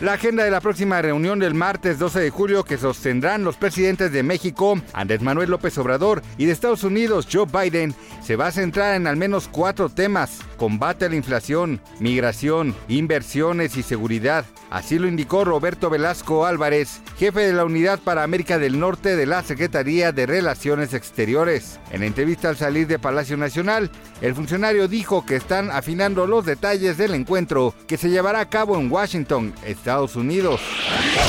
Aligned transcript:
La 0.00 0.14
agenda 0.14 0.42
de 0.42 0.50
la 0.50 0.60
próxima 0.60 1.00
reunión 1.00 1.38
del 1.38 1.54
martes 1.54 2.00
12 2.00 2.18
de 2.18 2.30
julio 2.30 2.64
que 2.64 2.78
sostendrán 2.78 3.44
los 3.44 3.56
presidentes 3.56 4.10
de 4.10 4.24
México, 4.24 4.76
Andrés 4.92 5.22
Manuel 5.22 5.50
López 5.50 5.78
Obrador, 5.78 6.20
y 6.36 6.46
de 6.46 6.52
Estados 6.52 6.82
Unidos, 6.82 7.28
Joe 7.32 7.46
Biden, 7.46 7.94
se 8.20 8.34
va 8.34 8.48
a 8.48 8.52
centrar 8.52 8.96
en 8.96 9.06
al 9.06 9.16
menos 9.16 9.48
cuatro 9.48 9.88
temas. 9.88 10.40
Combate 10.56 11.04
a 11.04 11.08
la 11.08 11.16
inflación, 11.16 11.80
migración, 12.00 12.74
inversiones 12.88 13.76
y 13.76 13.84
seguridad. 13.84 14.44
Así 14.70 14.98
lo 14.98 15.06
indicó 15.06 15.44
Roberto 15.44 15.88
Velasco 15.90 16.46
Álvarez, 16.46 17.00
jefe 17.16 17.40
de 17.40 17.52
la 17.52 17.64
Unidad 17.64 18.00
para 18.00 18.24
América 18.24 18.58
del 18.58 18.80
Norte 18.80 19.14
de 19.14 19.26
la 19.26 19.42
Secretaría 19.44 20.10
de 20.10 20.26
Relaciones 20.26 20.94
Exteriores. 20.94 21.78
En 21.92 22.02
entrevista 22.02 22.48
al 22.48 22.56
salir 22.56 22.88
de 22.88 22.98
Palacio 22.98 23.36
Nacional, 23.36 23.90
el 24.20 24.34
funcionario 24.34 24.88
dijo 24.88 25.24
que 25.24 25.36
están 25.36 25.70
afinando 25.70 26.26
los 26.26 26.44
detalles 26.44 26.96
del 26.96 27.14
encuentro 27.14 27.74
que 27.86 27.96
se 27.96 28.10
llevará 28.10 28.40
a 28.40 28.48
cabo 28.48 28.76
en 28.76 28.90
Washington, 28.90 29.54
Estados 29.84 30.16
Unidos. 30.16 30.62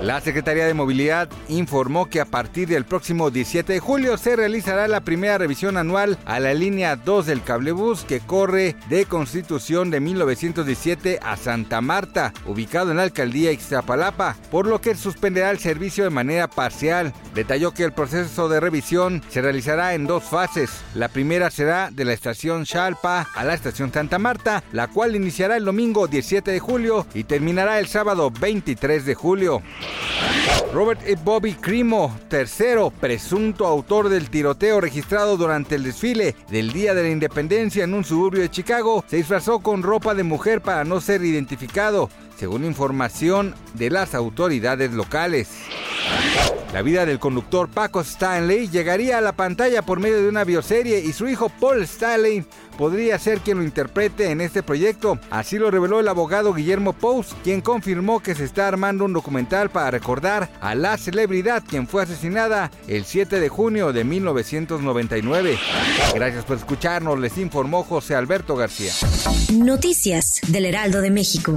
La 0.00 0.20
Secretaría 0.20 0.66
de 0.66 0.74
Movilidad 0.74 1.28
informó 1.48 2.06
que 2.06 2.20
a 2.20 2.26
partir 2.26 2.68
del 2.68 2.84
próximo 2.84 3.32
17 3.32 3.72
de 3.72 3.80
julio 3.80 4.16
se 4.18 4.36
realizará 4.36 4.86
la 4.86 5.00
primera 5.00 5.36
revisión 5.36 5.76
anual 5.76 6.16
a 6.24 6.38
la 6.38 6.54
línea 6.54 6.94
2 6.94 7.26
del 7.26 7.42
cablebús 7.42 8.04
que 8.04 8.20
corre 8.20 8.76
de 8.88 9.04
Constitución 9.06 9.90
de 9.90 9.98
1917 9.98 11.18
a 11.24 11.36
Santa 11.36 11.80
Marta, 11.80 12.32
ubicado 12.46 12.92
en 12.92 12.98
la 12.98 13.02
alcaldía 13.02 13.50
Ixtapalapa, 13.50 14.36
por 14.52 14.68
lo 14.68 14.80
que 14.80 14.94
suspenderá 14.94 15.50
el 15.50 15.58
servicio 15.58 16.04
de 16.04 16.10
manera 16.10 16.46
parcial. 16.46 17.12
Detalló 17.34 17.72
que 17.72 17.82
el 17.82 17.92
proceso 17.92 18.48
de 18.48 18.60
revisión 18.60 19.24
se 19.28 19.42
realizará 19.42 19.94
en 19.94 20.06
dos 20.06 20.22
fases. 20.22 20.70
La 20.94 21.08
primera 21.08 21.50
será 21.50 21.90
de 21.90 22.04
la 22.04 22.12
estación 22.12 22.64
Chalpa 22.64 23.26
a 23.34 23.44
la 23.44 23.54
estación 23.54 23.92
Santa 23.92 24.20
Marta, 24.20 24.62
la 24.70 24.86
cual 24.86 25.16
iniciará 25.16 25.56
el 25.56 25.64
domingo 25.64 26.06
17 26.06 26.52
de 26.52 26.60
julio 26.60 27.08
y 27.12 27.24
terminará 27.24 27.80
el 27.80 27.88
sábado 27.88 28.30
23 28.38 29.04
de 29.04 29.14
julio. 29.14 29.62
Robert 30.72 31.00
E. 31.06 31.16
Bobby 31.16 31.54
Crimo, 31.54 32.18
tercero 32.28 32.90
presunto 32.90 33.66
autor 33.66 34.08
del 34.08 34.30
tiroteo 34.30 34.80
registrado 34.80 35.36
durante 35.36 35.74
el 35.76 35.84
desfile 35.84 36.34
del 36.50 36.72
Día 36.72 36.94
de 36.94 37.02
la 37.02 37.10
Independencia 37.10 37.84
en 37.84 37.94
un 37.94 38.04
suburbio 38.04 38.42
de 38.42 38.50
Chicago, 38.50 39.04
se 39.06 39.16
disfrazó 39.16 39.60
con 39.60 39.82
ropa 39.82 40.14
de 40.14 40.22
mujer 40.22 40.60
para 40.60 40.84
no 40.84 41.00
ser 41.00 41.24
identificado, 41.24 42.10
según 42.36 42.64
información 42.64 43.54
de 43.74 43.90
las 43.90 44.14
autoridades 44.14 44.92
locales. 44.92 45.48
La 46.76 46.82
vida 46.82 47.06
del 47.06 47.18
conductor 47.18 47.70
Paco 47.70 48.02
Stanley 48.02 48.68
llegaría 48.68 49.16
a 49.16 49.22
la 49.22 49.32
pantalla 49.32 49.80
por 49.80 49.98
medio 49.98 50.20
de 50.20 50.28
una 50.28 50.44
bioserie 50.44 51.00
y 51.00 51.14
su 51.14 51.26
hijo 51.26 51.48
Paul 51.48 51.80
Stanley 51.84 52.44
podría 52.76 53.18
ser 53.18 53.40
quien 53.40 53.56
lo 53.56 53.64
interprete 53.64 54.30
en 54.30 54.42
este 54.42 54.62
proyecto. 54.62 55.18
Así 55.30 55.56
lo 55.56 55.70
reveló 55.70 56.00
el 56.00 56.08
abogado 56.08 56.52
Guillermo 56.52 56.92
Pous, 56.92 57.34
quien 57.42 57.62
confirmó 57.62 58.20
que 58.20 58.34
se 58.34 58.44
está 58.44 58.68
armando 58.68 59.06
un 59.06 59.14
documental 59.14 59.70
para 59.70 59.90
recordar 59.90 60.50
a 60.60 60.74
la 60.74 60.98
celebridad 60.98 61.64
quien 61.66 61.88
fue 61.88 62.02
asesinada 62.02 62.70
el 62.88 63.06
7 63.06 63.40
de 63.40 63.48
junio 63.48 63.94
de 63.94 64.04
1999. 64.04 65.58
Gracias 66.14 66.44
por 66.44 66.58
escucharnos, 66.58 67.18
les 67.18 67.38
informó 67.38 67.84
José 67.84 68.16
Alberto 68.16 68.54
García. 68.54 68.92
Noticias 69.54 70.42
del 70.48 70.66
Heraldo 70.66 71.00
de 71.00 71.10
México. 71.10 71.56